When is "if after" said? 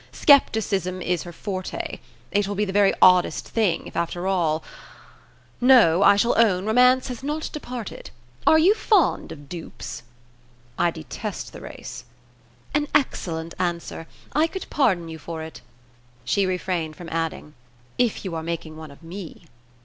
3.85-4.25